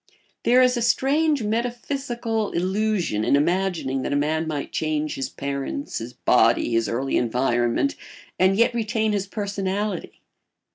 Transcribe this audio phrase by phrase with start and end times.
[0.45, 5.99] There is a strange metaphysical illusion in imagining that a man might change his parents,
[5.99, 7.93] his body, his early environment,
[8.39, 10.19] and yet retain his personality.